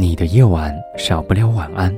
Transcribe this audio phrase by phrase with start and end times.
[0.00, 1.92] 你的夜晚少不了晚安。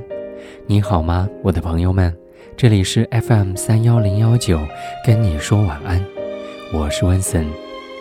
[0.65, 2.11] 你好吗，我的朋友们？
[2.57, 4.59] 这里是 FM 三幺零幺九，
[5.05, 6.03] 跟你说晚安。
[6.73, 7.45] 我是温森，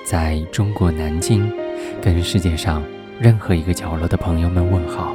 [0.03, 1.53] 在中国南京，
[2.01, 2.83] 跟世界上
[3.21, 5.15] 任何一个角落的朋友们问好，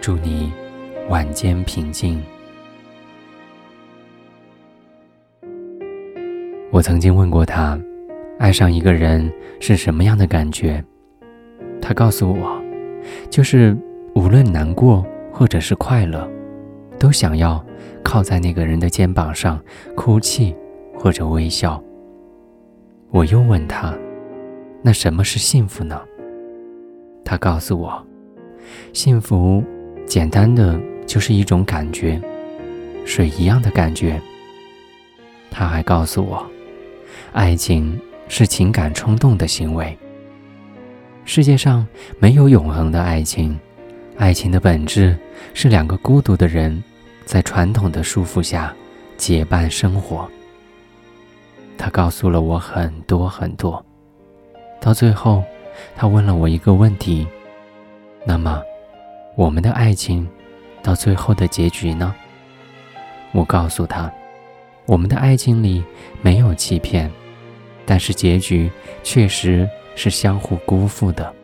[0.00, 0.52] 祝你
[1.08, 2.20] 晚间平静。
[6.72, 7.78] 我曾经问过他，
[8.40, 10.84] 爱上一个人是什么样的感觉？
[11.80, 12.60] 他告诉我，
[13.30, 13.78] 就是
[14.18, 16.28] 无论难过或者是快乐，
[16.98, 17.64] 都想要
[18.02, 19.62] 靠在那个人的肩膀上
[19.94, 20.52] 哭泣
[20.92, 21.80] 或者微笑。
[23.10, 23.96] 我又问他，
[24.82, 26.00] 那什么是幸福呢？
[27.24, 28.04] 他告诉我，
[28.92, 29.62] 幸福
[30.04, 30.76] 简单的
[31.06, 32.20] 就是一种感觉，
[33.04, 34.20] 水一样的感觉。
[35.48, 36.44] 他还告诉我，
[37.32, 39.96] 爱情是情感冲动的行为。
[41.24, 41.86] 世界上
[42.18, 43.56] 没有永恒的爱情，
[44.18, 45.16] 爱情的本质
[45.54, 46.82] 是两个孤独的人
[47.24, 48.74] 在传统的束缚下
[49.16, 50.28] 结伴生活。
[51.78, 53.82] 他告诉了我很多很多，
[54.80, 55.44] 到最后，
[55.94, 57.26] 他问了我一个问题：
[58.24, 58.60] 那么，
[59.36, 60.28] 我们的爱情
[60.82, 62.12] 到最后的结局呢？
[63.30, 64.12] 我告诉他，
[64.86, 65.84] 我们的爱情里
[66.22, 67.08] 没有欺骗，
[67.86, 68.70] 但是结局
[69.02, 69.68] 确实。
[70.00, 71.34] 是相互辜负的，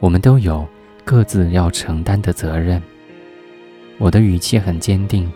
[0.00, 0.68] 我们都有
[1.04, 2.82] 各自要承担的责任。
[3.98, 5.30] 我的语气很坚定，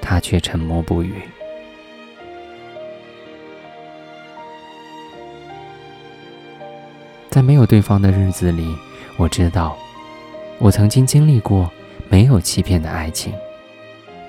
[0.00, 1.14] 他却沉默不语。
[7.30, 8.74] 在没有对方的日子里，
[9.16, 9.76] 我知道，
[10.58, 11.70] 我曾经经历过
[12.08, 13.32] 没有欺骗的爱情，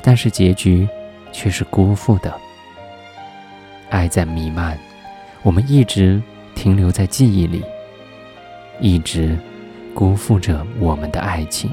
[0.01, 0.87] 但是结局
[1.31, 2.33] 却是辜负的。
[3.89, 4.77] 爱在弥漫，
[5.43, 6.21] 我们一直。
[6.55, 7.63] 停留在记忆里，
[8.81, 9.37] 一直
[9.97, 11.71] 辜负着我们的爱情。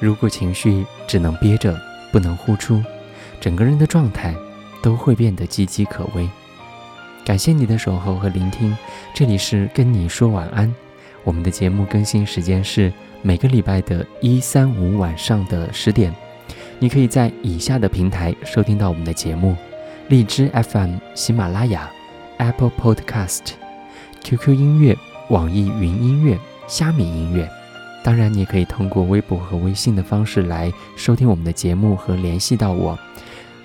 [0.00, 1.78] 如果情绪只能憋着，
[2.10, 2.82] 不能呼出，
[3.42, 4.34] 整个人的状态
[4.82, 6.26] 都会变得岌岌可危。
[7.26, 8.74] 感谢你的守候和聆听，
[9.14, 10.74] 这里是跟你说晚安。
[11.24, 12.90] 我们的节目更新时间是
[13.20, 16.14] 每个礼拜的一、三、五晚上的十点。
[16.78, 19.54] 你可以在以下的平台收听到我们的节目：
[20.08, 21.90] 荔枝 FM、喜马拉雅、
[22.36, 23.40] Apple Podcast、
[24.22, 24.94] QQ 音乐、
[25.30, 26.38] 网易云音乐、
[26.68, 27.48] 虾米音乐。
[28.02, 32.98] 当然，你也可以通过微博和微信的方式来收听我们的节目和联系到我。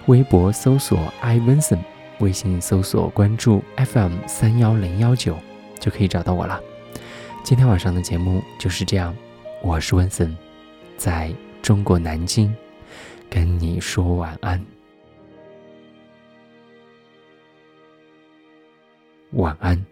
[0.05, 1.79] 微博搜索 iVinson，
[2.19, 5.37] 微信搜索关注 FM 三幺零幺九，
[5.77, 6.57] 就可以找到我了。
[7.43, 9.13] 今天晚上的节目就是这样，
[9.61, 10.33] 我是温森，
[10.95, 12.55] 在中国南京。
[13.29, 14.65] 跟你说晚安，
[19.39, 19.85] 晚安。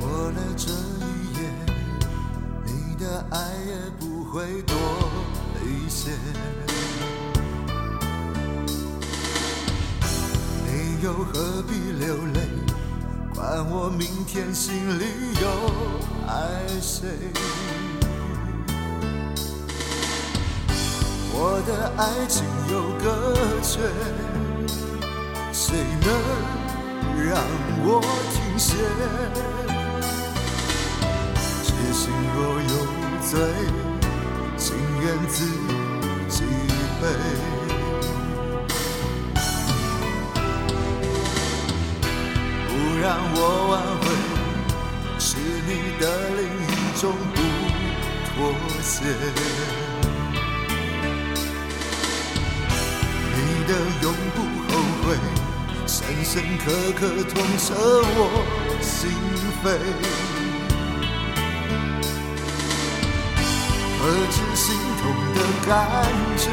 [0.00, 1.50] 过了这一夜
[2.64, 5.05] 你的爱也不会多。
[5.88, 6.10] 些，
[10.66, 12.40] 你又何必流泪？
[13.34, 15.04] 管我明天心里
[15.40, 15.46] 又
[16.26, 16.32] 爱
[16.80, 17.08] 谁？
[21.38, 22.74] 我的爱情有
[23.04, 23.78] 个缺，
[25.52, 26.08] 谁能
[27.22, 27.36] 让
[27.84, 28.00] 我
[28.32, 28.74] 停歇？
[31.62, 32.74] 痴心若有
[33.28, 33.85] 罪。
[35.28, 35.44] 自
[36.28, 36.44] 己
[37.00, 37.04] 背，
[42.68, 42.70] 不
[43.00, 43.04] 让
[43.34, 43.38] 我
[43.70, 43.72] 挽
[44.02, 44.04] 回，
[45.18, 45.70] 是你
[46.00, 46.04] 的
[46.36, 47.04] 另一种
[47.34, 47.38] 不
[48.26, 48.34] 妥
[48.82, 48.94] 协。
[53.32, 53.38] 你
[53.68, 53.70] 的
[54.02, 54.04] 永
[54.34, 54.38] 不
[54.68, 55.06] 后悔，
[55.86, 55.94] 深
[56.24, 56.64] 深刻
[56.98, 57.00] 刻
[57.32, 58.20] 痛彻我
[58.80, 58.98] 心
[59.62, 59.64] 扉。
[63.98, 64.66] 何止心
[65.06, 65.14] 痛？
[65.34, 65.70] 的感
[66.36, 66.44] 觉，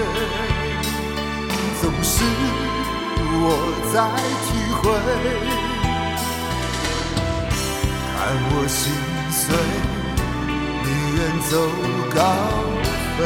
[1.82, 2.24] 总是
[3.42, 3.48] 我
[3.94, 3.96] 在
[4.46, 4.82] 体会。
[8.16, 8.18] 看
[8.52, 8.82] 我心
[9.32, 9.42] 碎，
[10.84, 11.20] 宁愿
[11.50, 11.52] 走
[12.14, 12.18] 高
[13.18, 13.20] 飞。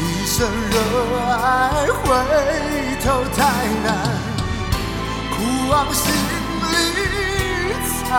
[0.00, 0.34] 一生
[0.70, 0.74] 热
[1.30, 1.42] 爱，
[2.02, 2.04] 回
[3.04, 3.06] 头
[3.36, 3.38] 太
[3.84, 3.86] 难，
[5.30, 5.34] 苦
[5.70, 6.02] 往心
[6.62, 6.72] 里
[8.04, 8.12] 藏。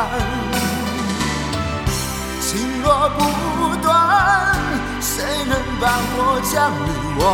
[2.85, 3.19] 情若不
[3.81, 3.89] 断，
[5.01, 6.53] 谁能帮我将
[6.85, 6.87] 你
[7.19, 7.25] 忘？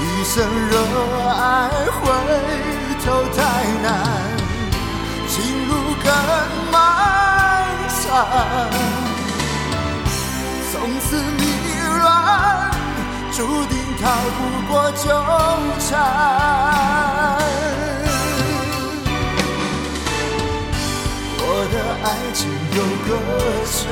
[0.00, 0.34] 一生
[0.70, 0.74] 热
[1.30, 1.40] 爱，
[2.00, 2.02] 回
[3.04, 3.06] 头
[3.36, 3.38] 太
[3.80, 3.86] 难，
[5.28, 5.32] 情
[5.68, 5.70] 路
[6.02, 6.06] 更
[6.72, 6.74] 漫
[8.02, 8.02] 长。
[10.72, 11.06] 从此
[11.38, 11.40] 迷
[12.00, 12.04] 乱，
[13.30, 13.72] 注定
[14.02, 14.04] 逃
[14.36, 14.38] 不
[14.72, 15.06] 过纠
[15.88, 16.69] 缠。
[23.70, 23.86] 个缺，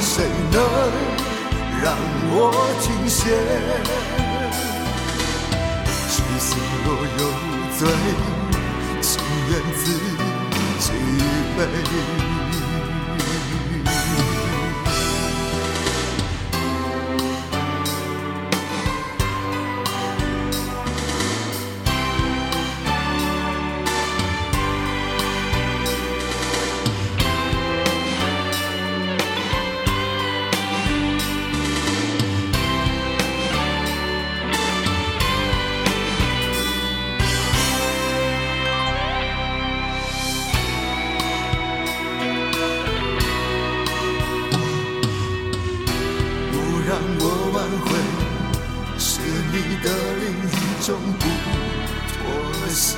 [0.00, 0.54] 谁能
[1.82, 1.84] 让
[2.30, 2.34] 我
[2.80, 3.20] 停歇？
[6.08, 6.48] 痴心
[6.84, 6.86] 若
[7.18, 7.22] 有
[7.76, 7.80] 罪，
[9.02, 9.06] 情
[9.50, 9.84] 愿自
[10.80, 10.88] 己
[11.58, 11.60] 背。
[50.86, 51.22] 另一种不
[52.06, 52.22] 妥
[52.68, 52.96] 协。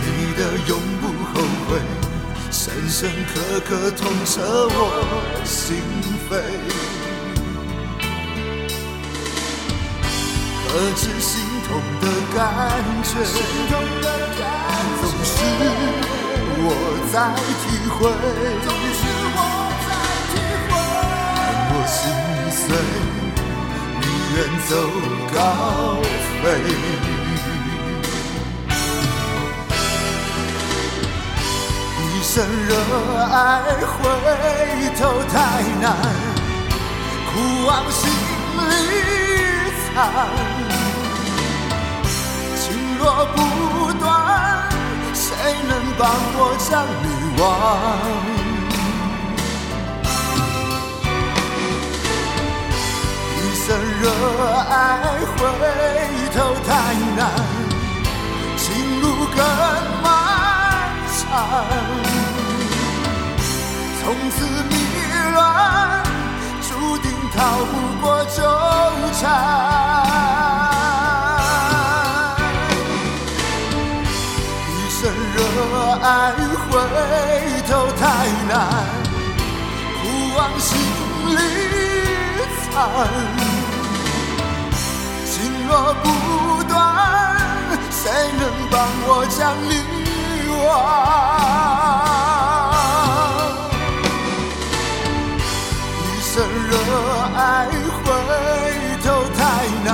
[0.00, 0.06] 你
[0.36, 0.70] 的永
[1.02, 1.34] 不后
[1.68, 1.70] 悔，
[2.50, 4.72] 深深刻刻痛彻我
[5.44, 5.76] 心
[6.30, 6.32] 扉。
[10.64, 11.30] 何止心
[11.66, 11.68] 痛
[12.00, 12.04] 的
[12.34, 12.38] 感
[13.04, 13.06] 觉，
[15.02, 15.36] 总是
[16.60, 16.66] 我
[17.12, 17.14] 在
[17.60, 17.98] 体会，
[18.64, 18.66] 让
[21.70, 22.00] 我心
[22.50, 22.60] 碎，
[24.38, 24.72] 远走
[25.34, 25.36] 高
[26.40, 26.42] 飞。
[31.98, 32.70] 一生热
[33.32, 33.34] 爱，
[33.82, 33.98] 回
[34.94, 35.00] 头
[35.32, 35.34] 太
[35.80, 35.86] 难，
[37.26, 37.30] 苦
[37.66, 37.98] 往心
[38.70, 38.94] 里
[39.82, 39.90] 藏。
[42.60, 42.64] 情
[42.96, 43.02] 若
[43.34, 43.36] 不
[43.94, 44.06] 断，
[45.14, 45.26] 谁
[45.66, 46.08] 能帮
[46.38, 47.06] 我将你
[47.42, 48.27] 忘？
[54.78, 55.42] 回
[56.34, 56.36] 头
[56.66, 56.70] 太
[57.16, 57.20] 难，
[58.56, 58.66] 情
[59.00, 59.04] 路
[59.34, 59.38] 更
[60.02, 60.06] 漫
[61.08, 61.20] 长。
[64.00, 64.36] 从此
[64.68, 64.72] 迷
[65.34, 65.42] 乱，
[66.62, 68.36] 注定逃不过纠
[69.20, 69.20] 缠。
[74.70, 74.98] 一生
[75.34, 75.38] 热
[76.02, 76.06] 爱，
[76.70, 76.72] 回
[77.68, 78.02] 头太
[78.48, 78.54] 难，
[80.00, 80.00] 苦
[80.36, 80.70] 往心
[81.34, 81.36] 里
[82.70, 82.76] 藏。
[85.68, 86.72] 若不断
[87.90, 88.10] 谁
[88.40, 89.38] 能帮我将
[89.68, 89.70] 欲
[90.64, 90.66] 望
[96.00, 96.32] 一生
[96.70, 96.72] 热
[97.36, 97.38] 爱
[98.02, 98.06] 回
[99.04, 99.38] 头太
[99.84, 99.88] 难